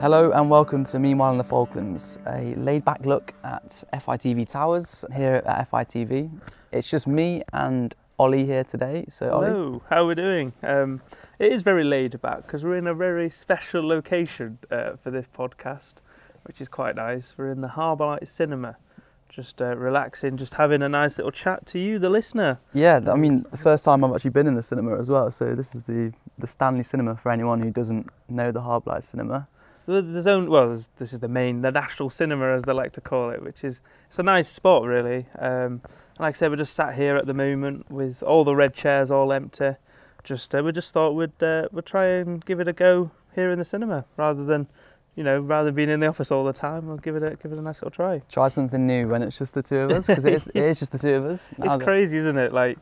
[0.00, 5.04] Hello and welcome to Meanwhile in the Falklands, a laid back look at FITV Towers
[5.14, 6.30] here at FITV.
[6.70, 9.06] It's just me and Ollie here today.
[9.10, 10.52] So, Ollie, Hello, how are we doing?
[10.62, 11.00] Um,
[11.40, 15.26] it is very laid back because we're in a very special location uh, for this
[15.26, 15.94] podcast,
[16.44, 17.34] which is quite nice.
[17.36, 18.76] We're in the Harbour Light Cinema,
[19.28, 22.60] just uh, relaxing, just having a nice little chat to you, the listener.
[22.72, 25.32] yeah, I mean, the first time I've actually been in the cinema as well.
[25.32, 29.02] So, this is the, the Stanley Cinema for anyone who doesn't know the Harbour Light
[29.04, 29.48] Cinema.
[29.88, 33.00] There's own, well, there's, this is the main, the national cinema as they like to
[33.00, 35.26] call it, which is it's a nice spot really.
[35.38, 35.80] Um,
[36.18, 38.74] and like I said, we're just sat here at the moment with all the red
[38.74, 39.76] chairs all empty.
[40.24, 43.50] Just uh, we just thought we'd uh, we'd try and give it a go here
[43.50, 44.66] in the cinema rather than,
[45.16, 46.86] you know, rather than being in the office all the time.
[46.86, 48.20] We'll give it a give it a nice little try.
[48.28, 50.78] Try something new when it's just the two of us, because it is, it is
[50.80, 51.50] just the two of us.
[51.62, 52.52] It's crazy, isn't it?
[52.52, 52.78] Like,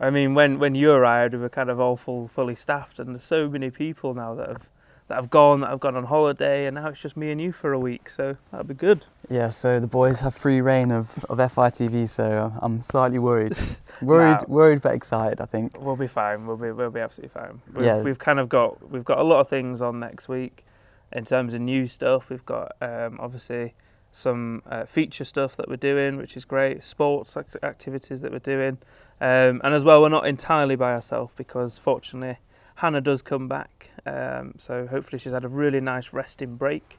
[0.00, 3.10] I mean, when when you arrived, we were kind of all full, fully staffed, and
[3.10, 4.68] there's so many people now that have
[5.10, 7.50] that have gone, that have gone on holiday, and now it's just me and you
[7.50, 8.08] for a week.
[8.08, 9.04] So that'd be good.
[9.28, 13.58] Yeah, so the boys have free reign of, of FITV, so I'm slightly worried.
[14.02, 14.54] Worried, Nah.
[14.54, 15.78] worried but excited, I think.
[15.78, 16.46] We'll be fine.
[16.46, 17.60] We'll be we'll be absolutely fine.
[17.74, 18.02] We've, Yeah.
[18.02, 20.64] we've kind of got we've got a lot of things on next week
[21.12, 22.30] in terms of new stuff.
[22.30, 23.74] We've got um, obviously
[24.12, 26.82] some uh, feature stuff that we're doing, which is great.
[26.82, 28.78] Sports act- activities that we're doing,
[29.20, 32.38] um, and as well, we're not entirely by ourselves because fortunately
[32.80, 33.90] Hannah does come back.
[34.06, 36.98] Um, so hopefully she's had a really nice resting break.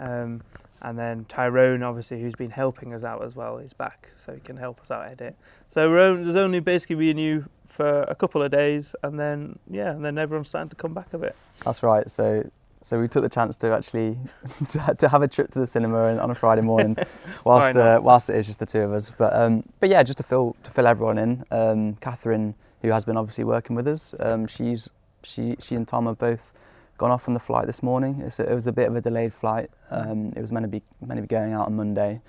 [0.00, 0.40] Um,
[0.82, 4.40] and then Tyrone, obviously, who's been helping us out as well, is back, so he
[4.40, 5.36] can help us out edit.
[5.68, 9.56] So on, there's only basically me and you for a couple of days, and then
[9.70, 11.36] yeah, and then everyone's starting to come back a bit.
[11.64, 12.10] That's right.
[12.10, 12.50] So,
[12.82, 14.18] so we took the chance to actually
[14.70, 16.96] to, to have a trip to the cinema and- on a Friday morning,
[17.44, 19.12] whilst uh, whilst it is just the two of us.
[19.16, 21.44] But um, but yeah, just to fill to fill everyone in.
[21.52, 24.88] Um, Catherine, who has been obviously working with us, um, she's
[25.22, 26.54] she she and Tom have both
[26.98, 28.20] gone off on the flight this morning.
[28.20, 29.70] It's a, it was a bit of a delayed flight.
[29.90, 32.20] Um, it was meant to be meant to be going out on Monday.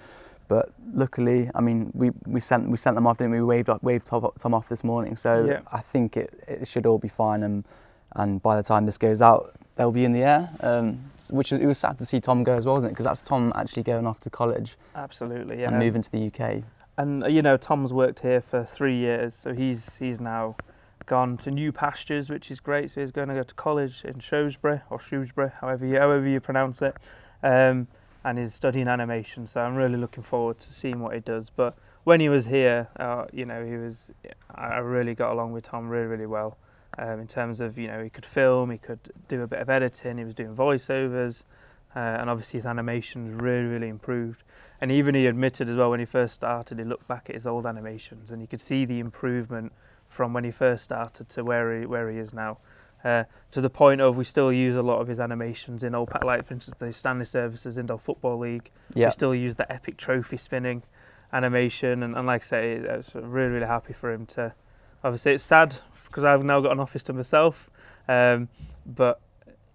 [0.48, 3.40] But luckily, I mean, we, we sent we sent them off, didn't we?
[3.40, 5.62] We waved waved Tom, Tom off this morning, so Yeah.
[5.72, 7.44] I think it, it should all be fine.
[7.44, 7.66] And
[8.18, 10.50] and by the time this goes out, they'll be in the air.
[10.60, 12.94] Um, which was, it was sad to see Tom go as well, wasn't it?
[12.96, 15.70] Because that's Tom actually going off to college Absolutely, yeah.
[15.70, 16.64] and moving to the UK.
[16.98, 20.56] And uh, you know, Tom's worked here for three years, so he's he's now
[21.12, 22.90] gone to new pastures, which is great.
[22.90, 26.40] So he's going to go to college in Shrewsbury or Shrewsbury, however you however you
[26.40, 26.96] pronounce it,
[27.44, 27.90] um,
[28.24, 29.46] and he's studying animation.
[29.46, 31.52] So I'm really looking forward to seeing what he does.
[31.54, 33.98] But when he was here, uh, you know, he was
[34.56, 36.58] I really got along with Tom really really well.
[36.98, 39.70] Um, in terms of you know he could film, he could do a bit of
[39.70, 41.44] editing, he was doing voiceovers,
[41.94, 44.44] uh, and obviously his animation really really improved.
[44.80, 47.46] And even he admitted as well when he first started, he looked back at his
[47.46, 49.74] old animations and you could see the improvement
[50.12, 52.58] from when he first started to where he where he is now.
[53.04, 56.08] Uh, to the point of we still use a lot of his animations in old
[56.08, 58.70] pat like for instance the Stanley Services Indoor Football League.
[58.94, 60.84] Yeah, We still use the epic trophy spinning
[61.34, 64.54] animation and, and like I say, I was really really happy for him to.
[65.04, 67.72] Obviously, it's sad because I've now got an office to myself,
[68.08, 68.50] um,
[68.86, 69.20] but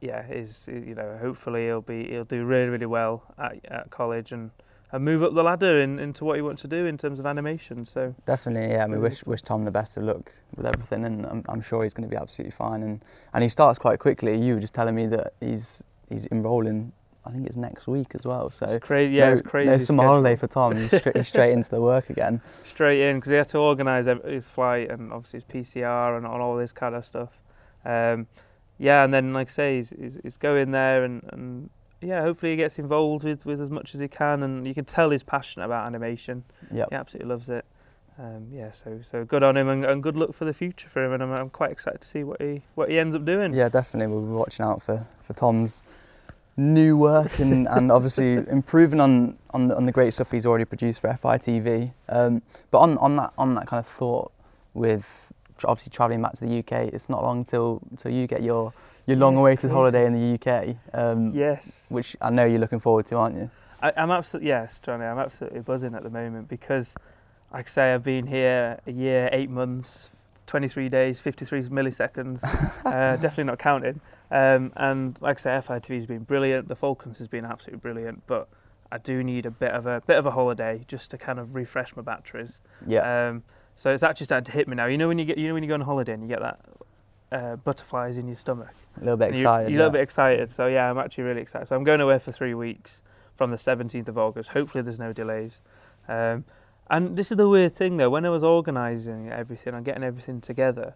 [0.01, 4.33] yeah, is you know hopefully he'll be he'll do really really well at, at college
[4.33, 4.51] and.
[4.93, 7.27] And move up the ladder in, into what he wants to do in terms of
[7.27, 7.85] animation.
[7.85, 8.71] So definitely.
[8.71, 11.83] Yeah, we wish wish Tom the best of luck with everything, and I'm, I'm sure
[11.83, 12.83] he's going to be absolutely fine.
[12.83, 13.05] And
[13.35, 14.41] and he starts quite quickly.
[14.41, 16.93] You were just telling me that he's he's enrolling.
[17.25, 18.51] I think it's next week as well.
[18.51, 19.17] So it's crazy.
[19.17, 19.69] Yeah, no, it's crazy.
[19.69, 20.13] no summer schedule.
[20.13, 20.77] holiday for Tom.
[20.77, 22.41] He's straight, he's straight into the work again.
[22.71, 26.41] straight in because he had to organise his flight and obviously his PCR and all
[26.41, 27.31] all this kind of stuff.
[27.85, 28.29] Um,
[28.79, 31.71] yeah, and then like I say, he's, he's, he's going there and, and
[32.01, 34.85] yeah, hopefully he gets involved with, with as much as he can, and you can
[34.85, 36.45] tell he's passionate about animation.
[36.73, 36.89] Yep.
[36.91, 37.65] He absolutely loves it.
[38.19, 41.05] Um, yeah, so so good on him and, and good luck for the future for
[41.05, 43.53] him, and I'm, I'm quite excited to see what he what he ends up doing.
[43.53, 44.13] Yeah, definitely.
[44.13, 45.83] We'll be watching out for, for Tom's
[46.57, 50.65] new work and, and obviously improving on, on the, on the great stuff he's already
[50.65, 51.93] produced for FITV.
[52.09, 52.41] Um,
[52.71, 54.33] but on, on that on that kind of thought,
[54.73, 55.33] with
[55.65, 58.73] obviously travelling back to the UK, it's not long till till you get your
[59.07, 61.87] your long-awaited holiday in the UK, um, Yes.
[61.89, 63.51] which I know you're looking forward to, aren't you?
[63.83, 65.05] I, I'm absolutely yes, Johnny.
[65.05, 66.95] I'm absolutely buzzing at the moment because,
[67.53, 70.11] like I say, I've been here a year, eight months,
[70.47, 72.43] 23 days, 53 milliseconds.
[72.85, 74.01] uh, definitely not counting.
[74.31, 76.69] Um, and like I say, FITV has been brilliant.
[76.69, 78.23] The Falklands has been absolutely brilliant.
[78.27, 78.49] But
[78.91, 81.55] I do need a bit of a bit of a holiday just to kind of
[81.55, 82.59] refresh my batteries.
[82.87, 83.43] Yeah, Um,
[83.77, 84.87] so it's actually starting to hit me now.
[84.87, 86.41] You know when you get you know when you go on holiday and you get
[86.41, 86.61] that
[87.33, 88.75] uh, butterflies in your stomach.
[88.97, 89.65] a little bit excited.
[89.65, 90.53] You're, you're a little bit excited.
[90.53, 91.69] So yeah, I'm actually really excited.
[91.69, 93.01] So I'm going away for three weeks
[93.37, 94.51] from the 17th of August.
[94.51, 95.61] Hopefully there's no delays.
[96.09, 96.45] Um,
[96.89, 98.11] and this is the weird thing though.
[98.11, 100.95] When I was organising everything and getting everything together,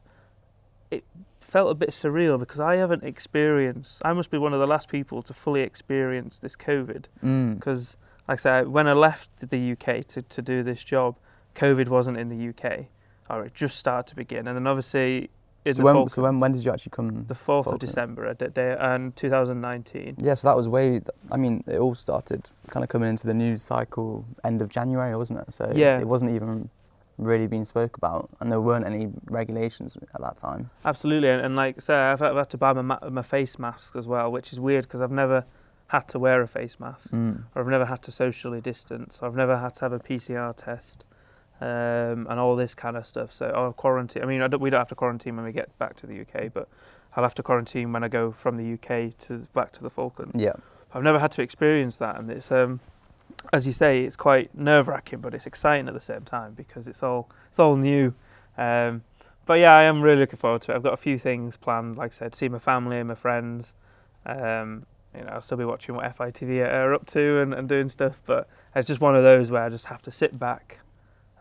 [0.91, 1.05] it
[1.41, 4.00] felt a bit surreal because I haven't experienced.
[4.05, 7.56] I must be one of the last people to fully experience this COVID Mm.
[7.56, 7.97] because,
[8.29, 11.17] like I said, when I left the UK to, to do this job,
[11.56, 12.87] COVID wasn't in the UK,
[13.29, 15.29] or it just started to begin, and then obviously
[15.65, 17.25] in So the when, so when when did you actually come?
[17.27, 17.81] the fourth of Falkland?
[17.81, 20.17] December, day, and 2019.
[20.19, 21.01] Yeah, so that was way.
[21.31, 25.15] I mean, it all started kind of coming into the news cycle end of January,
[25.17, 25.53] wasn't it?
[25.53, 25.99] So Yeah.
[25.99, 26.71] it wasn't even
[27.19, 30.71] really being spoke about, and there weren't any regulations at that time.
[30.87, 33.59] Absolutely, and, and like I say, I've, I've had to buy my, ma- my face
[33.59, 35.45] mask as well, which is weird because I've never
[35.89, 37.43] had to wear a face mask, Mm.
[37.55, 40.55] or I've never had to socially distance, or I've never had to have a PCR
[40.57, 41.05] test,
[41.61, 43.33] um, and all this kind of stuff.
[43.33, 44.23] So, I'll quarantine.
[44.23, 46.21] I mean, I don't, we don't have to quarantine when we get back to the
[46.21, 46.69] UK, but
[47.17, 50.41] I'll have to quarantine when I go from the UK to back to the Falklands.
[50.41, 50.55] Yeah,
[50.95, 52.81] I've never had to experience that, and it's um,
[53.53, 56.87] as you say, it's quite nerve wracking, but it's exciting at the same time because
[56.87, 58.15] it's all it's all new.
[58.57, 59.03] Um,
[59.47, 60.77] but yeah, I am really looking forward to it.
[60.77, 63.75] I've got a few things planned, like I said, see my family and my friends.
[64.27, 67.89] Um, you know, I'll still be watching what FITV are up to and, and doing
[67.89, 70.79] stuff, but it's just one of those where I just have to sit back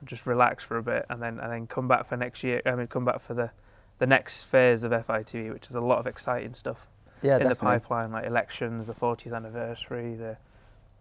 [0.05, 2.61] just relax for a bit, and then and then come back for next year.
[2.65, 3.51] I mean, come back for the
[3.99, 6.87] the next phase of FITV, which is a lot of exciting stuff
[7.21, 10.37] yeah, in the pipeline, like elections, the 40th anniversary, the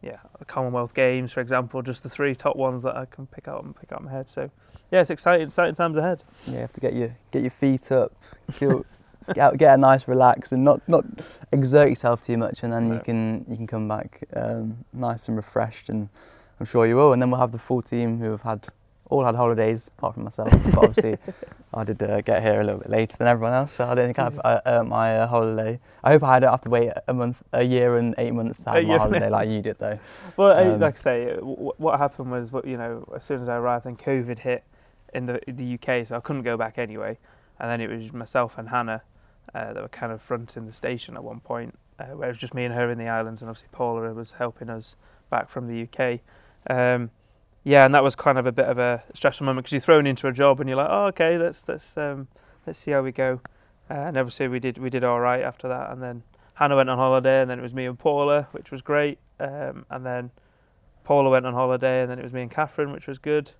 [0.02, 3.48] yeah, the Commonwealth Games, for example, just the three top ones that I can pick
[3.48, 4.28] out and pick out my head.
[4.28, 4.48] So,
[4.92, 6.22] yeah, it's exciting, exciting times ahead.
[6.46, 8.12] Yeah, you have to get your get your feet up,
[9.34, 11.04] get, get a nice relax, and not not
[11.50, 12.94] exert yourself too much, and then No.
[12.94, 16.08] you can you can come back um, nice and refreshed, and
[16.60, 17.12] I'm sure you will.
[17.12, 18.68] And then we'll have the full team who have had
[19.10, 20.50] all had holidays apart from myself.
[20.50, 21.16] But obviously,
[21.74, 24.06] I did uh, get here a little bit later than everyone else, so I don't
[24.06, 25.78] think I have uh, uh, my uh, holiday.
[26.02, 28.70] I hope I don't have to wait a month, a year and eight months to
[28.70, 29.98] A have my holiday like you did, though.
[30.36, 33.48] Well, Um, like I say, uh, w- what happened was, you know, as soon as
[33.48, 34.64] I arrived, then COVID hit
[35.14, 37.18] in the the UK, so I couldn't go back anyway.
[37.60, 39.02] And then it was myself and Hannah
[39.54, 42.38] uh, that were kind of fronting the station at one point, uh, where it was
[42.38, 44.94] just me and her in the islands, and obviously Paula was helping us
[45.30, 46.20] back from the UK.
[46.70, 47.10] Um,
[47.68, 50.06] yeah, and that was kind of a bit of a stressful moment because you're thrown
[50.06, 52.26] into a job and you're like, oh, okay, let's let's um,
[52.66, 53.42] let's see how we go.
[53.90, 56.22] Uh, and obviously we did we did all right after that, and then
[56.54, 59.18] Hannah went on holiday, and then it was me and Paula, which was great.
[59.38, 60.30] Um, and then
[61.04, 63.50] Paula went on holiday, and then it was me and Catherine, which was good.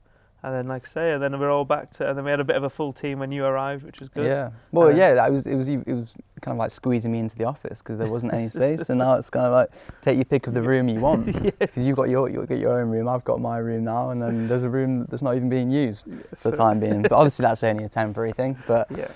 [0.40, 2.38] And then, like I say, and then we're all back to, and then we had
[2.38, 4.24] a bit of a full team when you arrived, which was good.
[4.24, 4.50] Yeah.
[4.70, 7.44] Well, yeah, that was it was it was kind of like squeezing me into the
[7.44, 9.70] office because there wasn't any space, and now it's kind of like
[10.00, 11.26] take your pick of the room you want.
[11.42, 11.52] yes.
[11.58, 14.22] Because you've got your you've got your own room, I've got my room now, and
[14.22, 16.06] then there's a room that's not even being used
[16.36, 17.02] for the time being.
[17.02, 18.56] But obviously that's only a temporary thing.
[18.68, 19.08] But Yeah.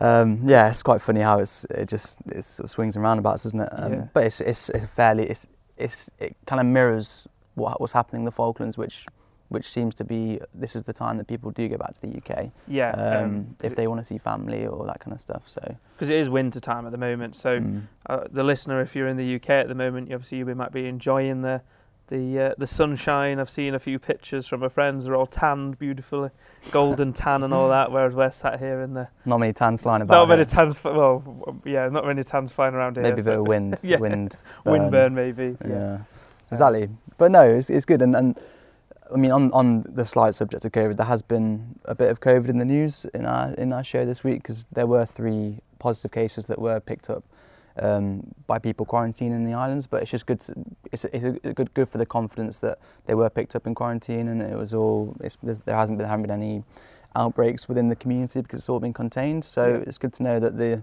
[0.00, 3.46] um, yeah, it's quite funny how it's it just it sort of swings and roundabouts,
[3.46, 3.68] isn't it?
[3.72, 4.04] Um, Yeah.
[4.12, 7.26] But it's it's it's fairly it's it's it kind of mirrors
[7.56, 9.04] what what's happening in the Falklands, which
[9.48, 12.16] which seems to be this is the time that people do go back to the
[12.18, 12.90] UK Yeah.
[12.90, 15.42] um, if they want to see family or that kind of stuff.
[15.46, 17.34] So because it is winter time at the moment.
[17.36, 17.82] So mm.
[18.06, 20.72] uh, the listener, if you're in the UK at the moment, you obviously you might
[20.72, 21.62] be enjoying the
[22.08, 23.38] the uh, the sunshine.
[23.38, 25.04] I've seen a few pictures from my friends.
[25.04, 26.30] They're all tanned, beautifully,
[26.70, 27.92] golden tan and all that.
[27.92, 30.14] Whereas we're sat here in the not many tans flying about.
[30.14, 30.54] not many here.
[30.54, 30.82] tans.
[30.84, 33.02] Well, yeah, not many tans flying around here.
[33.02, 33.98] Maybe a bit so- of wind, Yeah.
[33.98, 35.14] wind, wind burn.
[35.14, 35.56] burn maybe.
[35.62, 35.98] Yeah, Yeah.
[36.50, 36.88] exactly.
[37.18, 38.00] But no, it's, it's good.
[38.00, 38.38] And, and
[39.12, 42.20] I mean, on, on the slight subject of COVID, there has been a bit of
[42.20, 45.58] COVID in the news in our in our show this week because there were three
[45.78, 47.24] positive cases that were picked up
[47.80, 49.86] um, by people quarantining in the islands.
[49.86, 50.40] But it's just good.
[50.40, 50.54] To,
[50.92, 54.28] it's it's a good good for the confidence that they were picked up in quarantine
[54.28, 55.16] and it was all.
[55.18, 55.30] There
[55.74, 56.64] hasn't been there haven't been any
[57.16, 59.44] outbreaks within the community because it's all been contained.
[59.44, 59.84] So Yeah.
[59.86, 60.82] it's good to know that the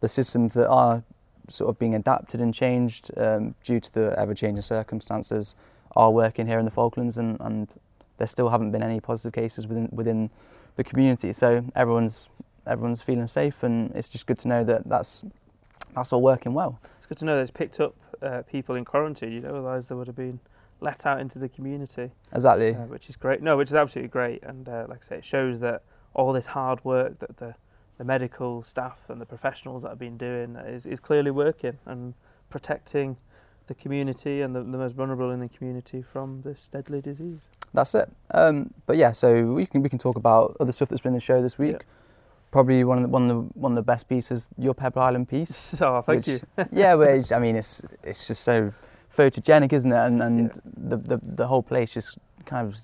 [0.00, 1.02] the systems that are
[1.48, 5.54] sort of being adapted and changed um, due to the ever-changing circumstances
[5.96, 7.74] are working here in the Falklands, and, and
[8.18, 10.30] there still haven't been any positive cases within within
[10.76, 11.32] the community.
[11.32, 12.28] So everyone's
[12.66, 15.24] everyone's feeling safe, and it's just good to know that that's
[15.94, 16.78] that's all working well.
[16.98, 19.32] It's good to know that it's picked up uh, people in quarantine.
[19.32, 20.40] You know, otherwise they would have been
[20.80, 22.10] let out into the community.
[22.32, 22.74] Exactly.
[22.74, 23.42] uh, which is great.
[23.42, 25.82] No, which is absolutely great, and uh, like I say, it shows that
[26.14, 27.54] all this hard work that the
[27.98, 32.14] the medical staff and the professionals that have been doing is, is clearly working and
[32.50, 33.16] protecting
[33.66, 37.38] the community and the, the most vulnerable in the community from this deadly disease.
[37.74, 38.10] That's it.
[38.32, 41.16] Um, but yeah, so we can we can talk about other stuff that's been in
[41.16, 41.72] the show this week.
[41.72, 41.78] Yeah.
[42.52, 45.28] Probably one of the, one of the one of the best pieces, your Pebble Island
[45.28, 45.54] piece.
[45.54, 46.40] So thank which- you.
[46.72, 48.72] yeah, it's, I mean, it's it's just so
[49.16, 49.96] photogenic, isn't it?
[49.98, 50.60] And and Yeah.
[50.76, 52.80] the, the the whole place just kind of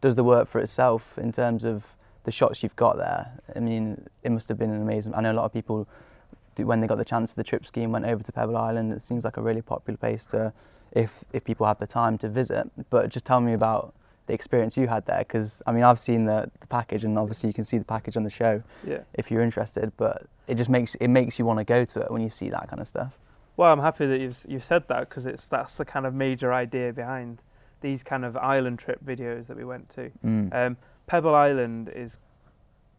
[0.00, 1.84] does the work for itself in terms of
[2.24, 3.30] the shots you've got there.
[3.54, 5.14] I mean, it must have been an amazing.
[5.14, 5.86] I know a lot of people,
[6.56, 8.92] when they got the chance of the trip scheme, went over to Pebble Island.
[8.92, 10.52] It seems like a really popular place to,
[10.92, 12.70] if if people have the time to visit.
[12.90, 15.98] But just tell me about the the experience you had there because I mean I've
[15.98, 19.00] seen the, the package and obviously you can see the package on the show Yeah.
[19.14, 22.08] if you're interested but it just makes it makes you want to go to it
[22.08, 23.12] when you see that kind of stuff
[23.56, 26.52] Well, I'm happy that you've you've said that because it's that's the kind of major
[26.52, 27.42] idea behind
[27.80, 30.12] these kind of island trip videos that we went to.
[30.24, 30.54] mm.
[30.54, 30.76] Um,
[31.08, 32.20] Pebble Island is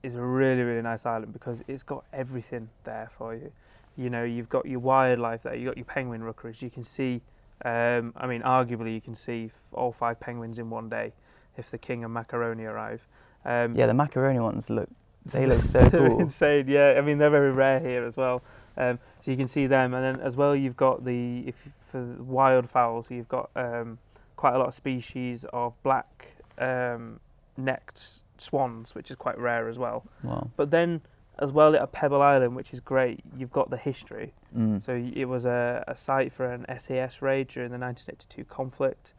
[0.04, 3.52] is a really really nice island because it's got everything there for you.
[3.96, 5.56] You know, you've got your wildlife there.
[5.56, 6.62] You've got your penguin rookeries.
[6.62, 7.22] You can see.
[7.64, 11.14] Um, I mean, arguably, you can see f- all five penguins in one day
[11.58, 13.08] if the king and macaroni arrive.
[13.46, 14.90] Um, yeah the macaroni ones look
[15.26, 16.68] they look so cool insane.
[16.68, 18.42] Yeah, I mean they're very rare here as well.
[18.76, 21.72] Um, so you can see them, and then as well you've got the if you-
[21.92, 24.00] for the wild fowls, you've got um,
[24.36, 27.20] quite a lot of species of black um,
[27.56, 30.06] necked swans, which is quite rare as well.
[30.24, 31.02] wow But then
[31.40, 34.34] as well at Pebble Island, which is great, you've got the history.
[34.56, 34.82] mm.
[34.84, 39.14] So it was a, a site for an SAS raid during the 1982 conflict.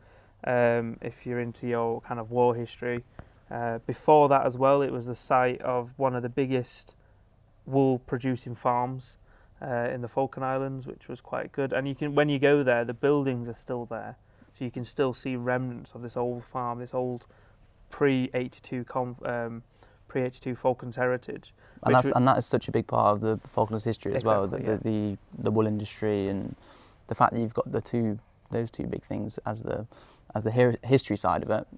[0.44, 3.04] Um, if you're into your kind of war history,
[3.50, 6.94] uh, before that as well, it was the site of one of the biggest
[7.66, 9.14] wool producing farms
[9.60, 11.72] uh, in the Falkland Islands, which was quite good.
[11.72, 14.16] And you can, when you go there, the buildings are still there,
[14.56, 17.26] so you can still see remnants of this old farm, this old
[17.94, 19.62] pre-82 com- um,
[20.08, 21.54] pre-82 Falklands heritage.
[21.84, 24.48] and that's and that is such a big part of the Falklands history as well
[24.48, 26.56] the, Exactly, the, the the wool industry and
[27.06, 28.18] the fact that you've got the two
[28.50, 29.86] those two big things as the
[30.34, 31.68] as the her- history side of it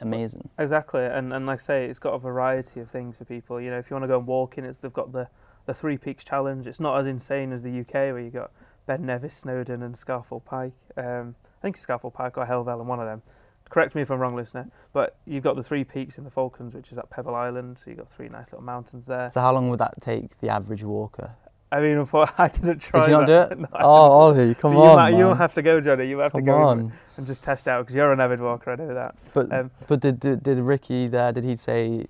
[0.00, 3.60] amazing Exactly, and and like I say, it's got a variety of things for people.
[3.60, 5.28] You know, if you want to go and walk in, it's they've got the
[5.66, 6.66] the Three Peaks Challenge.
[6.66, 8.50] It's not as insane as the UK, where you got
[8.86, 10.76] Ben Nevis, Snowdon, and Scafell Pike.
[10.96, 13.22] Um, I think Scafell Pike or Helvellyn, and one of them.
[13.68, 14.68] Correct me if I'm wrong, listener.
[14.92, 17.78] But you've got the Three Peaks in the Falklands, which is at Pebble Island.
[17.78, 19.28] So you've got three nice little mountains there.
[19.30, 21.34] so how long would that take the average walker
[21.72, 22.06] I mean,
[22.38, 23.00] I didn't try.
[23.00, 23.86] did you not do it No, oh.
[23.86, 26.08] Ollie come so on you might, you'll have to go, Johnny.
[26.08, 28.72] You have to go on and just test out because you're an avid walker.
[28.72, 29.16] I know that.
[29.34, 31.32] But Um, but did, did did Ricky there?
[31.32, 32.06] Did he say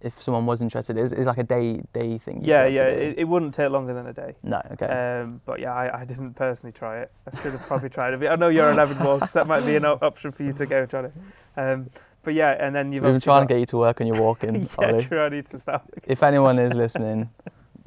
[0.00, 0.96] if someone was interested?
[0.96, 2.40] Is is like a day day thing?
[2.44, 2.82] Yeah, yeah.
[2.86, 4.34] It, it wouldn't take longer than a day.
[4.42, 4.86] no, okay.
[4.86, 7.10] Um, but yeah, I, I didn't personally try it.
[7.32, 8.28] I should have probably tried it.
[8.28, 10.66] I know you're an avid walker, so that might be an option for you to
[10.66, 11.10] go, Johnny.
[11.56, 11.90] Um,
[12.22, 14.20] but yeah, and then you've We've been trying to get you to work on your
[14.20, 15.04] walking, yeah, Ollie.
[15.04, 15.20] true.
[15.20, 15.88] I need to stop.
[16.04, 17.28] If anyone is listening,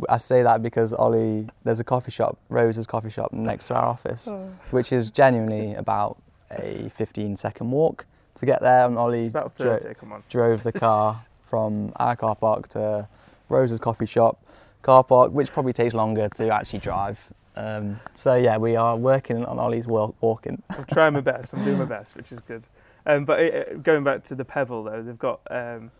[0.10, 3.86] I say that because Ollie, there's a coffee shop, Rose's coffee shop, next to our
[3.86, 6.18] office, Oh, which is genuinely about
[6.52, 8.86] a 15 second walk to get there.
[8.86, 10.24] And Ollie it's about dro- Come on.
[10.30, 13.08] drove the car from our car park to
[13.50, 14.44] Rose's coffee shop
[14.82, 17.32] car park, which probably takes longer to actually drive.
[17.56, 20.62] Um, so yeah, we are working on Ollie's walk, walking.
[20.70, 21.54] I'm trying my best.
[21.54, 22.64] I'm doing my best, which is good.
[23.06, 25.92] Um, but it, going back to the Pebble though, they've got um,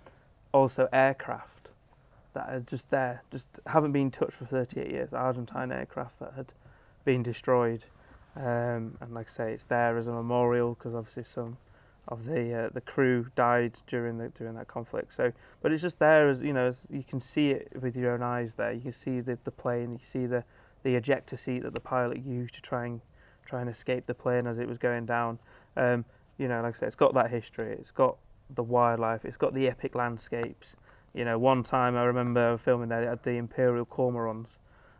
[0.54, 1.70] also aircraft
[2.34, 5.14] that are just there, just haven't been touched for 38 years.
[5.14, 6.54] Argentine aircraft that had
[7.06, 7.86] been destroyed,
[8.36, 11.58] um, and like I say, it's there as a memorial because obviously some
[12.08, 15.14] of the uh, the crew died during the during that conflict.
[15.14, 18.14] So, but it's just there as you know, as you can see it with your
[18.14, 18.56] own eyes.
[18.56, 20.44] There, you can see the the plane, you see the
[20.84, 23.02] the ejector seat that the pilot used to try and
[23.46, 25.40] try and escape the plane as it was going down.
[25.76, 26.06] Um,
[26.38, 27.74] you know, like I said, it's got that history.
[27.74, 28.18] It's got
[28.50, 29.26] the wildlife.
[29.26, 30.76] It's got the epic landscapes.
[31.14, 34.58] You know, one time I remember filming there, they had the imperial cormorants,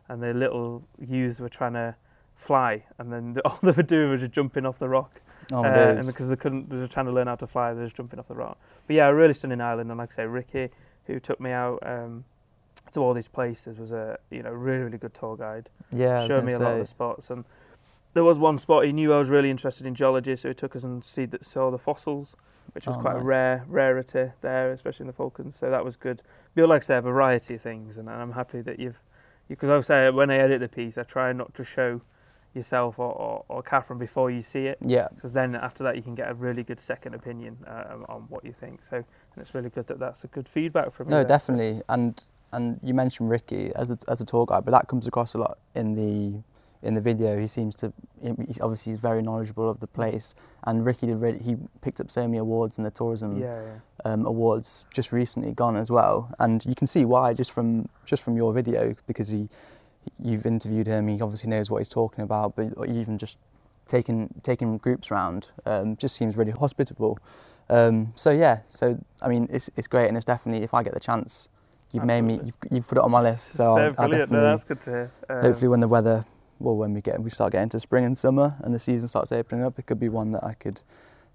[0.08, 1.94] and the little youths were trying to
[2.34, 5.20] fly, and then the, all they were doing was just jumping off the rock.
[5.52, 7.84] Oh, uh, and because they couldn't, they were trying to learn how to fly, they're
[7.84, 8.58] just jumping off the rock.
[8.86, 10.68] But yeah, a really stunning island, and like I say, Ricky,
[11.06, 12.24] who took me out um,
[12.92, 15.70] to all these places, was a you know really really good tour guide.
[15.90, 17.44] Yeah, showed me a gonna lot of the spots and
[18.14, 20.74] there was one spot he knew I was really interested in geology so he took
[20.74, 22.34] us and see that saw the fossils
[22.72, 25.96] which was Oh, quite a rare rarity there especially in the Falklands so that was
[25.96, 26.22] good.
[26.54, 28.98] But like I say a variety of things and, I'm happy that you've
[29.48, 32.00] because I say when I edit the piece I try not to show
[32.54, 36.02] yourself or, or, or Catherine before you see it Yeah, because then after that you
[36.02, 39.06] can get a really good second opinion uh, on what you think so and
[39.38, 41.28] it's really good that that's a good feedback from you no, there.
[41.28, 41.82] definitely.
[41.88, 45.34] And and you mentioned Ricky as a, as a tour guide, but that comes across
[45.34, 46.42] a lot in the
[46.82, 47.38] in the video.
[47.38, 50.34] He seems to he's obviously he's very knowledgeable of the place.
[50.64, 54.12] And Ricky did really, he picked up so many awards in the tourism yeah, yeah.
[54.12, 58.22] um, awards just recently gone as well, and you can see why just from just
[58.22, 59.48] from your video because he
[60.22, 61.08] you've interviewed him.
[61.08, 63.38] He obviously knows what he's talking about, but even just
[63.86, 67.18] taking taking groups round um, just seems really hospitable.
[67.70, 70.94] Um, so yeah, so I mean it's it's great, and it's definitely if I get
[70.94, 71.48] the chance,
[71.92, 73.52] you've made me you've, you've put it on my list.
[73.52, 76.24] So I'll, I'll definitely no, that's good to hear Um, hopefully when the weather
[76.58, 79.32] well when we get we start getting to spring and summer and the season starts
[79.32, 80.80] opening up, it could be one that I could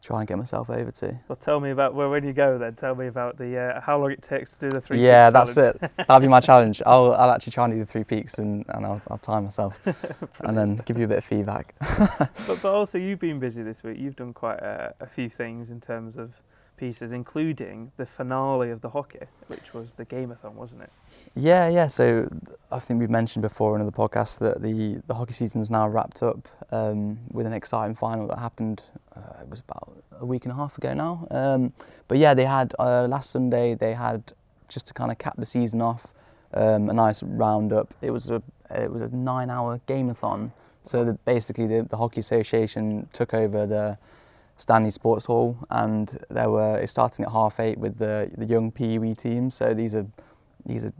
[0.04, 1.18] try and get myself over to.
[1.28, 2.58] Well, tell me about well, when you go.
[2.58, 5.00] Then tell me about the uh, how long it takes to do the three.
[5.00, 5.78] yeah, that's challenge.
[5.82, 5.92] it.
[5.98, 6.82] That'll be my challenge.
[6.86, 9.82] I'll, I'll actually try and do the three peaks and, and I'll, I'll time myself
[10.42, 11.74] and then give you a bit of feedback.
[11.80, 13.98] But, but also, you've been busy this week.
[13.98, 16.34] You've done quite a, a few things in terms of
[16.84, 20.90] pieces, including the finale of the hockey, which was the gameathon, wasn't it?
[21.34, 21.88] Yeah, yeah.
[21.88, 22.28] So
[22.70, 26.22] I think we've mentioned before in other podcasts that the, the hockey season's now wrapped
[26.22, 28.84] up um, with an exciting final that happened.
[29.16, 31.26] Uh, it was about a week and a half ago now.
[31.32, 31.72] Um,
[32.10, 33.76] but yeah, they had uh, last Sunday.
[33.76, 34.34] They had
[34.68, 36.08] just to kind of cap the season off,
[36.54, 37.94] um, a nice roundup.
[38.02, 40.52] It was a it was a nine-hour gameathon.
[40.84, 43.98] So the, basically, the, the hockey association took over the
[44.58, 48.72] Stanley Sports Hall, and there were it's starting at half eight with the the young
[48.72, 49.52] PUE team.
[49.52, 50.06] So these are
[50.66, 50.94] these are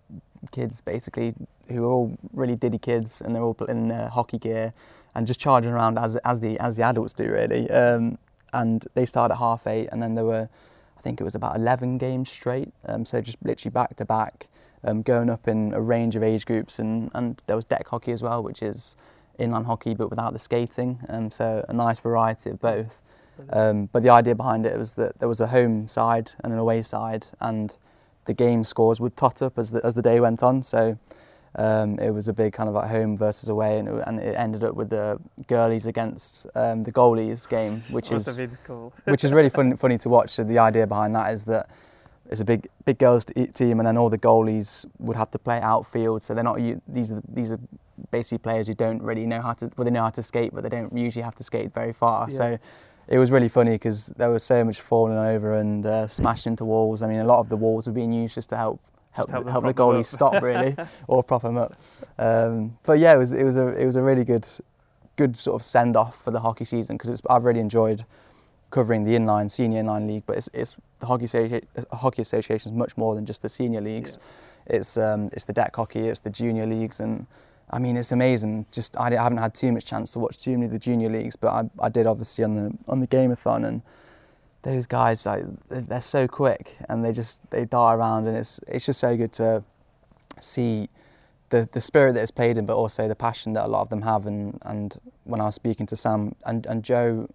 [0.52, 1.34] kids basically
[1.70, 4.74] who are all really diddy kids, and they're all in their hockey gear
[5.16, 7.70] and just charging around as as the as the adults do really.
[7.70, 8.18] Um,
[8.54, 10.50] and they start at half eight, and then there were
[10.98, 14.48] I think it was about 11 games straight, um, so just literally back to back,
[14.86, 18.14] um, going up in a range of age groups, and, and there was deck hockey
[18.14, 18.96] as well, which is
[19.38, 23.02] inline hockey but without the skating, um, so a nice variety of both.
[23.50, 26.60] Um, but the idea behind it was that there was a home side and an
[26.60, 27.76] away side, and
[28.26, 30.64] the game scores would tot up as the, as the day went on.
[30.64, 30.98] So
[31.56, 34.36] um, it was a big kind of like home versus away, and it, and it
[34.36, 38.94] ended up with the girlies against um, the goalies game, which is cool.
[39.06, 40.32] which is really fun, funny to watch.
[40.32, 41.70] So the idea behind that is that
[42.30, 45.60] it's a big big girls team, and then all the goalies would have to play
[45.62, 46.24] outfield.
[46.24, 47.60] So they're not these are these are
[48.12, 50.64] basically players who don't really know how to well they know how to skate, but
[50.64, 52.28] they don't usually have to skate very far.
[52.30, 52.38] Yeah.
[52.38, 52.60] So
[53.08, 56.66] it was really funny because there was so much falling over and uh, smashing into
[56.66, 57.02] walls.
[57.02, 58.80] I mean, a lot of the walls were being used just to help
[59.12, 60.76] help help help, the goalies stop really
[61.08, 61.80] or prop them up.
[62.18, 64.48] Um, but yeah, it was it was a it was a really good
[65.16, 68.06] good sort of send off for the hockey season because I've really enjoyed
[68.72, 72.78] covering the inline senior inline league, but it's, it's the hockey Associ- hockey association is
[72.78, 74.18] much more than just the senior leagues.
[74.66, 77.28] It's um, it's the deck hockey, it's the junior leagues, and
[77.70, 78.66] I mean it's amazing.
[78.72, 81.36] Just I, haven't had too much chance to watch too many of the junior leagues,
[81.36, 83.82] but I, I did obviously on the on the gameathon, and
[84.62, 88.86] those guys like they're so quick and they just they dart around, and it's it's
[88.86, 89.64] just so good to
[90.40, 90.90] see
[91.50, 93.90] the the spirit that is played in, but also the passion that a lot of
[93.90, 94.26] them have.
[94.26, 97.28] And and when I was speaking to Sam and and Joe,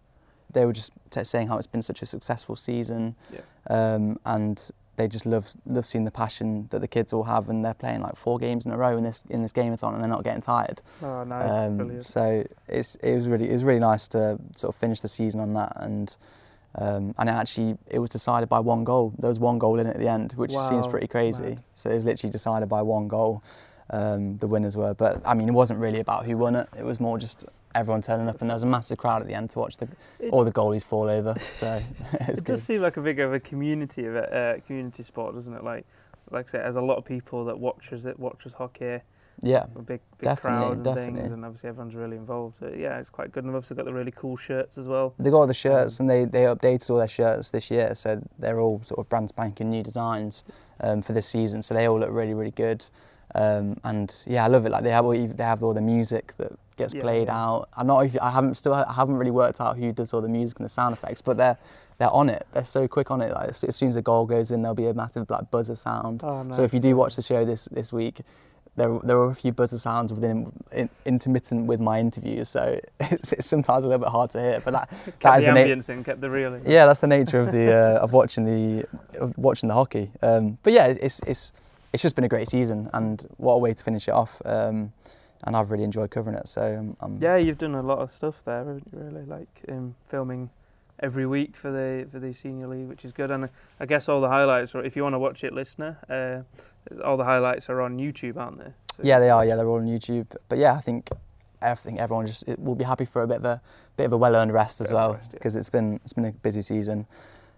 [0.53, 3.41] they were just t- saying how it's been such a successful season, Yeah.
[3.69, 7.65] um, and they just love love seeing the passion that the kids all have, and
[7.65, 10.09] they're playing like four games in a row in this in this gameathon, and they're
[10.09, 10.83] not getting tired.
[11.03, 11.51] Oh, nice.
[11.51, 12.07] Um, Brilliant.
[12.07, 15.41] so it's it was really it was really nice to sort of finish the season
[15.41, 16.15] on that, and
[16.75, 19.15] um, and it actually it was decided by one goal.
[19.19, 21.43] There was one goal in it at the end, which seems pretty crazy.
[21.45, 21.63] mad.
[21.77, 23.43] So it was literally decided by one goal.
[23.91, 26.69] Um, the winners were, but I mean, it wasn't really about who won it.
[26.79, 29.35] It was more just everyone turning up, and there was a massive crowd at the
[29.35, 31.35] end to watch the It- all the goalies fall over.
[31.55, 31.81] So
[32.13, 32.53] it was it good.
[32.55, 35.65] does seem like a big of a community of it, uh, community sport, doesn't it?
[35.65, 35.87] Like,
[36.31, 38.99] like I say, there's a lot of people that watches it, watches hockey,
[39.41, 41.21] Yeah, a big, big crowd and definitely.
[41.21, 42.57] things, and obviously everyone's really involved.
[42.59, 43.45] So yeah, it's quite good.
[43.45, 45.15] And they've also got the really cool shirts as well.
[45.19, 48.21] They got all the shirts and they, they updated all their shirts this year, so
[48.39, 50.45] they're all sort of brand spanking new designs
[50.81, 51.63] um, for this season.
[51.63, 52.85] So they all look really really good,
[53.35, 54.71] um, and yeah, I love it.
[54.71, 57.37] Like they have all, they have all the music that gets Yeah, played yeah.
[57.45, 57.69] out.
[57.77, 60.59] I'm not I haven't still I haven't really worked out who does all the music
[60.59, 61.59] and the sound effects, but they're
[61.99, 62.47] they're on it.
[62.53, 63.33] They're so quick on it.
[63.33, 65.75] Like as as soon as the goal goes in, there'll be a massive like buzzer
[65.77, 66.23] sound.
[66.25, 66.57] Oh, nice.
[66.57, 68.21] So if you do watch the show this this week.
[68.77, 73.33] There, there were a few buzzer sounds within in, intermittent with my interviews, so it's,
[73.33, 74.61] it's sometimes a little bit hard to hear.
[74.61, 76.63] But that kept that is the ambience in, kept the in.
[76.65, 78.87] yeah, that's the nature of the uh, of watching the
[79.19, 80.13] of watching the hockey.
[80.23, 81.51] Um, but yeah, it's it's
[81.93, 84.41] it's just been a great season, and what a way to finish it off.
[84.45, 84.93] Um,
[85.45, 86.49] and I've really enjoyed covering it.
[86.49, 89.49] So um, I'm, Yeah, you've done a lot of stuff there, haven't you, really, like
[89.69, 90.51] um, filming
[91.01, 93.31] every week for the for the senior league, which is good.
[93.31, 93.49] And
[93.79, 97.17] I guess all the highlights, or if you want to watch it, listener, uh, all
[97.17, 98.73] the highlights are on YouTube, aren't they?
[98.97, 99.45] So yeah, they are.
[99.45, 100.27] Yeah, they're all on YouTube.
[100.49, 101.09] But yeah, I think
[101.63, 103.61] I think everyone just will be happy for a bit of a
[103.97, 105.39] bit of a well earned rest as Bit of a well rest, yeah.
[105.39, 107.07] because it's been it's been a busy season.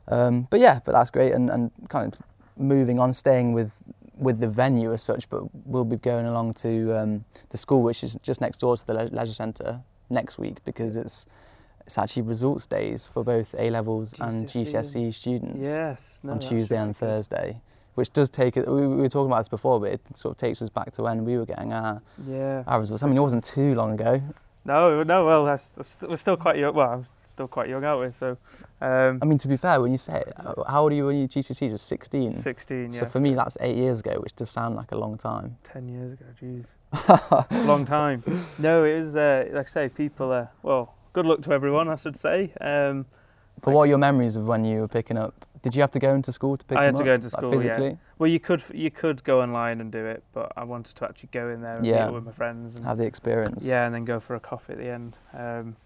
[0.09, 2.21] Um, but yeah, but that's great, and, and kind of
[2.57, 3.73] moving on, staying with
[4.21, 5.29] with the venue as such.
[5.29, 8.87] But we'll be going along to um, the school, which is just next door to
[8.87, 9.81] the le- leisure centre
[10.11, 11.27] next week because it's
[11.87, 14.73] it's actually results days for both A levels and GCSE.
[15.11, 16.21] GCSE students Yes.
[16.23, 16.97] No, on Tuesday and.
[16.97, 17.61] Thursday.
[17.97, 18.69] Which does take it.
[18.69, 21.03] We, we were talking about this before, but it sort of takes us back to
[21.03, 22.63] when we were getting our, Yeah.
[22.67, 23.03] our results.
[23.03, 24.23] I mean, it wasn't too long ago.
[24.65, 25.27] No, no.
[25.27, 26.75] Well, that's, that's we're still quite young.
[26.75, 28.13] Well, I'm still quite young, aren't we?
[28.13, 28.37] So,
[28.81, 31.07] um, I mean, to be fair, when you say it, uh, how old are you
[31.07, 31.71] when you GCSEs?
[31.71, 32.43] Just 16.
[32.43, 32.93] 16.
[32.93, 33.01] Yeah.
[33.01, 35.57] So for me, that's eight years ago, which does sound like a long time.
[35.65, 36.25] ten years ago.
[36.41, 36.65] Jeez.
[37.67, 38.23] long time.
[38.59, 39.17] No, it is.
[39.17, 40.33] Uh, like I say, people.
[40.33, 41.89] Uh, well, good luck to everyone.
[41.89, 42.53] I should say.
[42.61, 43.07] Um,
[43.63, 45.35] But what are your memories of when you were picking up?
[45.63, 47.07] Did you have to go into school to pick I them had to up?
[47.07, 47.59] go into like, school, yeah.
[47.75, 47.99] physically.
[48.19, 51.29] well, you could you could go online and do it, but I wanted to actually
[51.33, 51.97] go in there and Yeah.
[51.97, 53.63] meet up with my friends and Have the experience.
[53.63, 55.77] yeah, and then go for a coffee at the end, um,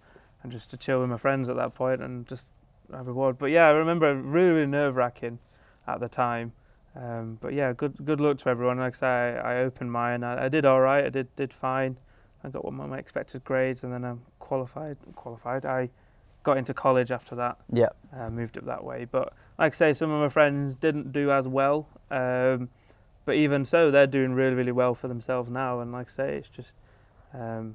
[0.44, 2.46] and just to chill with my friends at that point and just
[2.92, 3.38] a reward.
[3.38, 5.38] But yeah, I remember really, really nerve wracking
[5.86, 6.52] at the time.
[6.96, 8.78] Um, but yeah, good good luck to everyone.
[8.78, 10.22] Like I say, I, I opened mine.
[10.22, 11.04] I, I did all right.
[11.04, 11.96] I did did fine.
[12.44, 14.96] I got one of my expected grades, and then I qualified.
[15.16, 15.64] Qualified.
[15.64, 15.88] I
[16.44, 17.56] got into college after that.
[17.72, 17.88] Yeah.
[18.16, 19.06] Uh, moved up that way.
[19.10, 21.88] But like I say, some of my friends didn't do as well.
[22.10, 22.68] Um,
[23.24, 25.80] but even so, they're doing really, really well for themselves now.
[25.80, 26.72] And like I say, it's just,
[27.32, 27.74] um,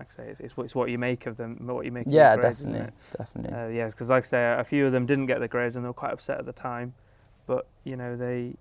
[0.00, 2.06] like I say, it's, it's, what, it's what you make of them, what you make.
[2.06, 2.94] of Yeah, grades, definitely, it?
[3.18, 3.58] definitely.
[3.58, 5.84] Uh, yes, because like I say, a few of them didn't get the grades and
[5.84, 6.94] they were quite upset at the time,
[7.46, 8.54] but you know they,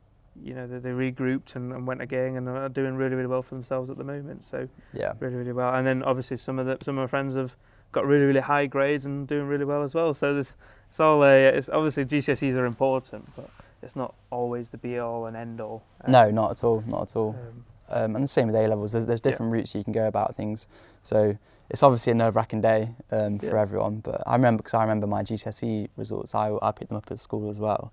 [0.43, 3.41] you know they, they regrouped and, and went again and are doing really really well
[3.41, 4.45] for themselves at the moment.
[4.45, 5.13] So yeah.
[5.19, 5.73] really really well.
[5.73, 7.55] And then obviously some of the some of my friends have
[7.93, 10.13] got really really high grades and doing really well as well.
[10.13, 10.53] So there's
[10.89, 13.49] it's all a, it's obviously GCSEs are important, but
[13.81, 15.83] it's not always the be all and end all.
[16.03, 17.29] Um, No, not at all, not at all.
[17.29, 18.91] Um, Um, and the same with A levels.
[18.91, 19.31] There's, there's Yeah.
[19.31, 20.67] different routes you can go about things.
[21.03, 21.37] So
[21.69, 23.61] it's obviously a nerve-wracking day um, for Yeah.
[23.61, 23.97] everyone.
[23.99, 26.33] But I remember because I remember my GCSE results.
[26.35, 27.91] I, I picked them up at school as well,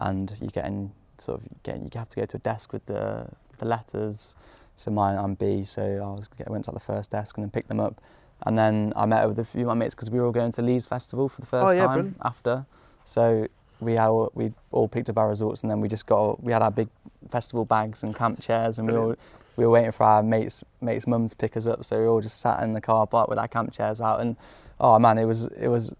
[0.00, 2.84] and you get in sort of getting you have to go to a desk with
[2.86, 4.34] the the letters.
[4.76, 5.64] So mine I'm B.
[5.64, 8.00] So I was I went to the first desk and then picked them up,
[8.46, 10.32] and then I met up with a few of my mates because we were all
[10.32, 12.16] going to Leeds Festival for the first Oh, yeah, time brilliant.
[12.22, 12.64] after.
[13.04, 13.46] So
[13.80, 16.62] we all, we all picked up our results and then we just got we had
[16.62, 16.88] our big
[17.28, 19.14] festival bags and camp chairs and we all
[19.56, 22.20] we were waiting for our mates mates mum to pick us up so we all
[22.20, 24.36] just sat in the car park with our camp chairs out and
[24.80, 25.92] oh man it was it was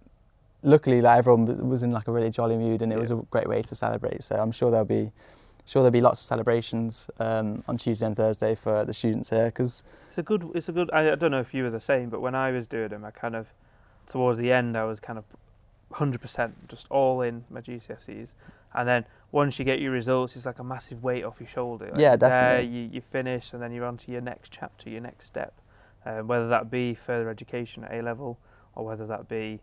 [0.63, 3.49] luckily like everyone was- in like a really jolly mood and it was a great
[3.49, 5.11] way to celebrate so I'm sure there'll be
[5.67, 9.47] sure there'll be lots of celebrations um, on Tuesday and Thursday for the students here
[9.47, 10.51] because It's a good.
[10.55, 10.91] It's a good.
[10.93, 13.05] I, I don't know if you were the same, but when I was doing them,
[13.05, 13.47] I kind of
[14.09, 15.25] towards the end, I was kind of
[15.93, 18.29] hundred percent just all in my GCSEs,
[18.75, 21.87] and then once you get your results, it's like a massive weight off your shoulder.
[21.87, 22.79] Like Yeah, there definitely.
[22.79, 25.55] you, you finish, and then you're on to your next chapter, your next step,
[26.05, 28.39] um, whether that be further education at A level,
[28.75, 29.61] or whether that be,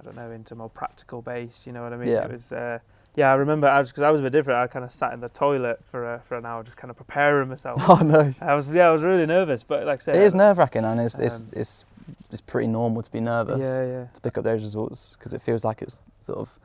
[0.00, 1.62] I don't know, into more practical base.
[1.64, 2.08] You know what I mean?
[2.08, 2.24] Yeah.
[2.24, 2.52] It was.
[2.52, 2.78] Uh,
[3.14, 4.60] yeah, I remember I was because I was a bit different.
[4.60, 6.96] I kind of sat in the toilet for uh, for an hour, just kind of
[6.96, 7.82] preparing myself.
[7.88, 10.34] oh no I was yeah, I was really nervous, but like I said, it is
[10.34, 11.84] nerve wracking and it's, it's Um, it's it's
[12.46, 14.04] pretty normal to be nervous Yeah, yeah.
[14.14, 16.58] to pick up those results because it feels like it's sort of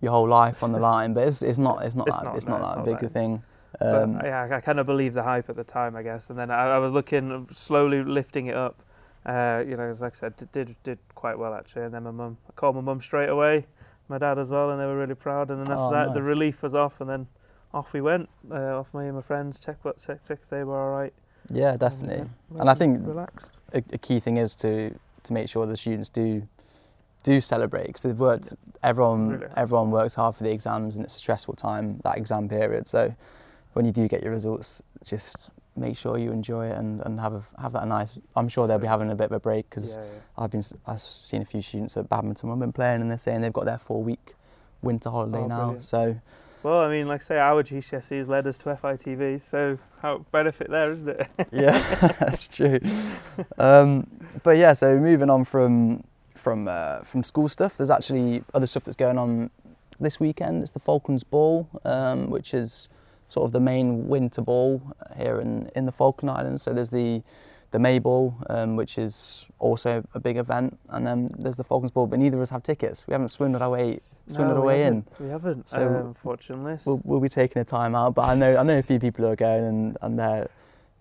[0.00, 2.36] your whole life on the line but it's, it's not it's not It's that not,
[2.36, 3.42] it's no, not it's that not big a thing
[3.78, 6.30] But um, yeah, I, I kind of believe the hype at the time, I guess.
[6.30, 8.76] And then I, I was looking, slowly lifting it up.
[9.26, 11.82] Uh, you know, as like I said, did, did did quite well actually.
[11.84, 13.66] And then my mum, I called my mum straight away,
[14.08, 15.50] my dad as well, and they were really proud.
[15.50, 17.26] And then after Oh, that, the relief was off, and then
[17.74, 18.30] off we went.
[18.50, 21.12] Uh, off me and my friends, check what check, check if they were all right.
[21.50, 22.20] yeah And, definitely
[22.54, 23.50] uh, And I think- relaxed.
[23.72, 26.46] A, a key thing is to to make sure the students do
[27.24, 29.46] do celebrate because they've worked everyone Really.
[29.56, 33.14] everyone works hard for the exams and it's a stressful time that exam period so
[33.72, 37.34] when you do get your results just make sure you enjoy it and, and have
[37.34, 39.96] a, have that nice I'm sure they'll be having a bit of a break because
[39.96, 40.44] Yeah, yeah.
[40.44, 43.40] I've been I've seen a few students at badminton who've been playing and they're saying
[43.40, 44.34] they've got their four week
[44.80, 45.84] winter holiday Oh, now brilliant.
[45.84, 46.16] so
[46.62, 50.68] Well, I mean, like I say, our GCSEs led us to FITV, so how benefit
[50.70, 51.28] there, isn't it?
[51.52, 51.78] yeah,
[52.20, 52.80] that's true.
[53.58, 54.06] Um,
[54.42, 58.84] but yeah, so moving on from from uh, from school stuff, there's actually other stuff
[58.84, 59.50] that's going on
[60.00, 60.62] this weekend.
[60.62, 62.88] It's the Falcons Ball, um, which is
[63.28, 64.80] sort of the main winter ball
[65.16, 66.62] here in, in the Falkland Islands.
[66.62, 67.22] So there's the
[67.72, 71.90] the May Ball, um, which is also a big event, and then there's the Falcons
[71.90, 72.06] Ball.
[72.06, 73.06] But neither of us have tickets.
[73.06, 74.94] We haven't swindled our way swindled No, our we way in.
[75.02, 75.20] haven't.
[75.20, 76.78] We haven't, So uh, unfortunately.
[76.84, 79.24] We'll, we'll be taking a time out, but I know I know a few people
[79.24, 80.48] who are going and, and they're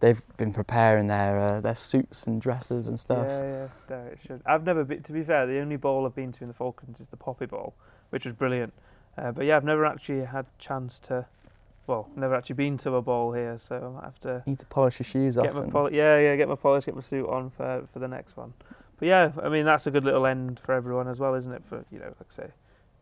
[0.01, 3.25] they've been preparing their uh, their suits and dresses and stuff.
[3.27, 4.41] Yeah, yeah, no, it should.
[4.45, 5.01] I've never been.
[5.03, 7.45] To be fair, the only ball I've been to in the Falklands is the Poppy
[7.45, 7.73] Ball,
[8.09, 8.73] which was brilliant.
[9.17, 11.25] Uh, but yeah, I've never actually had chance to.
[11.87, 14.65] Well, never actually been to a ball here, so I might have to Need to
[14.65, 15.65] polish your shoes get off.
[15.65, 18.35] my poli- yeah, yeah, get my polish, get my suit on for for the next
[18.35, 18.53] one.
[18.99, 21.61] But yeah, I mean that's a good little end for everyone as well, isn't it?
[21.69, 22.49] For you know, like I say,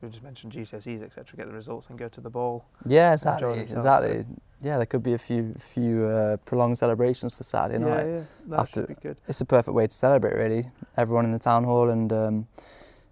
[0.04, 1.26] we just mentioned GCSEs, etc.
[1.38, 2.66] Get the results and go to the ball.
[2.86, 4.26] yeah, exactly, exactly.
[4.62, 8.06] Yeah, there could be a few few uh, prolonged celebrations for Saturday night.
[8.06, 8.24] yeah, yeah.
[8.48, 9.18] that After- should be good.
[9.28, 10.70] It's a perfect way to celebrate, really.
[10.98, 12.48] Everyone in the town hall and um,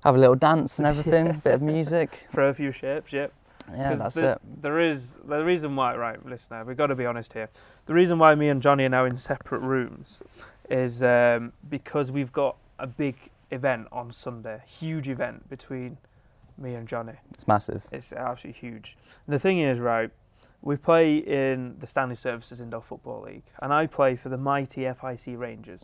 [0.04, 2.28] have a little dance and everything, bit of music.
[2.32, 3.34] Throw a few shapes, yep.
[3.74, 4.42] Yeah, that's the- it.
[4.62, 7.50] There is the reason why, right, listener, we've got to be honest here.
[7.86, 10.20] The reason why me and Johnny are now in separate rooms
[10.70, 13.16] is um, because we've got a big
[13.52, 15.98] event on Sunday, huge event between
[16.62, 17.14] me and Johnny.
[17.34, 17.86] It's massive.
[17.92, 18.96] It's absolutely huge.
[19.26, 20.12] And the thing is, right,
[20.62, 24.82] we play in the Stanley Services Indoor Football League, and I play for the mighty
[24.82, 25.82] FIC Rangers,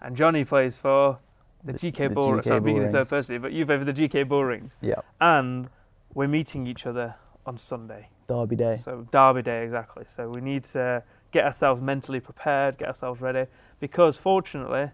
[0.00, 1.18] and Johnny plays for
[1.64, 2.32] the, The- GK the Bull.
[2.38, 4.72] GK so I'm in Bull third person, but you play for the GK Bull Rings,
[4.80, 5.68] Yeah, and
[6.14, 7.14] we're meeting each other
[7.46, 8.08] on Sunday.
[8.26, 8.76] Derby Day.
[8.76, 10.04] So Derby Day, exactly.
[10.06, 13.46] So we need to get ourselves mentally prepared, get ourselves ready,
[13.80, 14.90] because fortunately,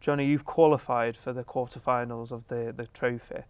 [0.00, 3.42] Johnny, you've qualified for the quarterfinals of the the trophy,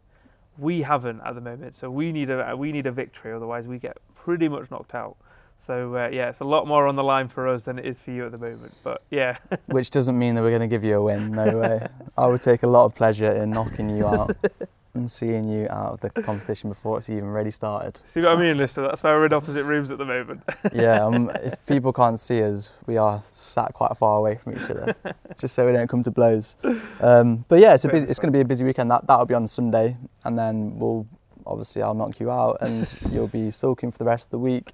[0.59, 1.77] we haven't at the moment.
[1.77, 5.17] So we need a we need a victory, otherwise we get pretty much knocked out.
[5.59, 8.01] So uh, yeah, it's a lot more on the line for us than it is
[8.01, 8.75] for you at the moment.
[8.83, 11.33] But yeah, Which doesn't mean that we're going to give you a win.
[11.33, 11.87] No way.
[12.19, 14.37] I would take a lot of pleasure in knocking you out
[14.95, 18.01] and seeing you out of the competition before it's even really started.
[18.07, 18.83] see what I mean, Lister?
[18.83, 20.43] That's why we're in opposite rooms at the moment.
[20.73, 24.71] Yeah, um, if people can't see us, we are sat quite far away from each
[24.71, 24.97] other,
[25.39, 26.57] just so we don't come to blows.
[27.01, 28.91] Um, but yeah, it's a busy, it's going to be a busy weekend.
[28.91, 31.07] That that'll be on Sunday, and then we'll
[31.47, 34.73] obviously I'll knock you out, and you'll be sulking for the rest of the week.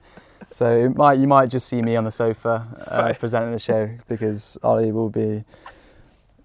[0.51, 3.91] So it might you might just see me on the sofa uh, presenting the show
[4.09, 5.45] because Ollie will be.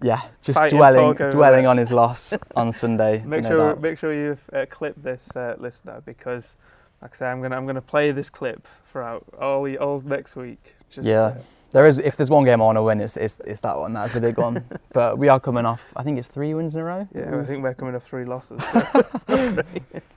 [0.02, 1.70] Yeah, just dwelling dwelling there.
[1.70, 3.22] on his loss on Sunday.
[3.24, 3.80] make no sure doubt.
[3.80, 6.56] make sure you uh, clip this uh, listener because,
[7.02, 10.74] like I say, I'm gonna I'm gonna play this clip throughout all all next week.
[10.90, 11.20] Just, Yeah.
[11.20, 11.34] uh,
[11.72, 13.92] There is, if there's one game I want to win, it's, it's, it's that one.
[13.92, 14.64] That's the big one.
[14.92, 15.82] but we are coming off.
[15.96, 17.08] I think it's three wins in a row.
[17.14, 18.62] yeah, I think we're coming off three losses.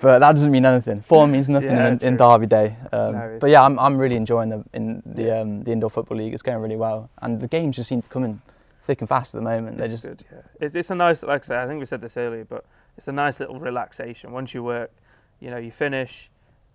[0.01, 1.01] But that doesn't mean anything.
[1.01, 2.17] Four means nothing Yeah, in, in.
[2.17, 2.75] Derby Day.
[2.93, 6.17] Um, No, but yeah, I'm, I'm really enjoying the in the um, the indoor football
[6.17, 6.33] league.
[6.33, 8.41] It's going really well, and the games just seem to come in
[8.89, 9.77] thick and fast at the moment.
[9.77, 10.25] They're it's just good.
[10.31, 11.57] Yeah, it's it's a nice like I said.
[11.59, 12.65] I think we said this earlier, but
[12.97, 14.31] it's a nice little relaxation.
[14.31, 14.91] Once you work,
[15.39, 16.31] you know, you finish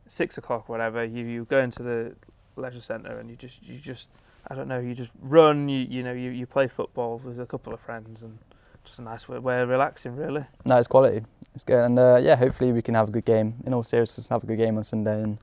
[0.06, 1.04] six o'clock, whatever.
[1.04, 2.14] You you go into the
[2.54, 4.06] leisure centre and you just you just
[4.46, 4.78] I don't know.
[4.78, 5.68] You just run.
[5.68, 8.38] You you know you, you play football with a couple of friends and
[8.84, 10.44] just a nice way, way of relaxing, really.
[10.64, 11.24] no, it's quality.
[11.54, 13.56] It's good, and uh, yeah, hopefully we can have a good game.
[13.66, 15.38] In all seriousness, have a good game on Sunday, and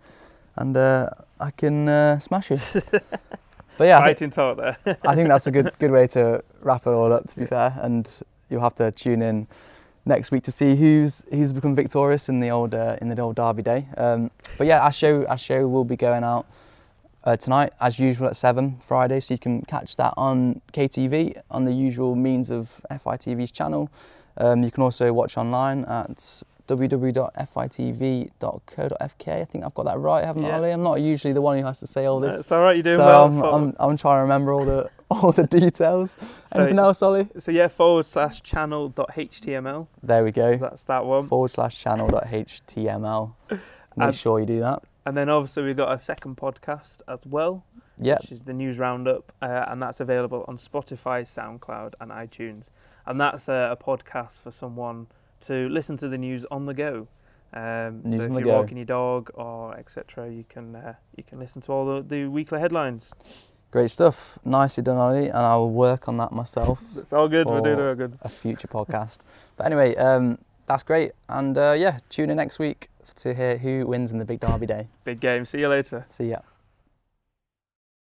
[0.56, 2.58] and uh, I can uh, smash you.
[3.82, 4.78] but yeah, I, thi- Fighting talk there.
[5.08, 7.28] I think that's a good good way to wrap it all up.
[7.28, 8.08] To be fair, and
[8.48, 9.48] you'll have to tune in
[10.06, 13.38] next week to see who's who's become victorious in the old uh, in the old
[13.38, 13.88] Derby day.
[13.98, 16.46] Um, but yeah, our show our show will be going out
[17.24, 21.66] uh, tonight as usual at seven Friday, so you can catch that on KTV on
[21.66, 23.90] the usual means of FITV's channel.
[24.38, 29.42] Um, you can also watch online at www.fitv.co.fk.
[29.42, 30.58] I think I've got that right, haven't I, Yeah.
[30.58, 30.72] Ollie?
[30.72, 32.42] I'm not usually the one who has to say all No, this.
[32.42, 32.76] it's all right.
[32.76, 33.26] You're doing so well.
[33.26, 36.18] I'm, I'm, I'm trying to remember all the all the details.
[36.54, 37.28] so, Anything else, Ollie?
[37.38, 39.88] so yeah, forward slash channel dot html.
[40.02, 40.68] There we So go.
[40.70, 41.28] that's that one.
[41.28, 43.34] Forward slash channel.html.
[43.50, 43.60] Make
[43.98, 44.84] And- sure you do that.
[45.04, 47.64] And then obviously we've got a second podcast as well.
[48.04, 48.22] Yep.
[48.22, 52.68] which is the news roundup, uh, and that's available on Spotify, SoundCloud, and iTunes.
[53.06, 55.06] And that's a, a podcast for someone
[55.42, 57.08] to listen to the news on the go.
[57.54, 58.58] Um, so if you're go.
[58.58, 62.28] walking your dog or etc., you can uh, you can listen to all the, the
[62.28, 63.12] weekly headlines.
[63.72, 64.38] Great stuff.
[64.44, 65.28] Nicely done, Ollie.
[65.28, 66.82] And I will work on that myself.
[66.98, 67.48] It's all good.
[67.48, 68.18] We're doing all good.
[68.22, 69.20] a future podcast.
[69.56, 71.14] But anyway, um, that's great.
[71.30, 74.66] And uh, yeah, tune in next week to hear who wins in the big derby
[74.66, 74.88] day.
[75.06, 75.46] Big game.
[75.46, 76.06] See you later.
[76.10, 76.40] See ya.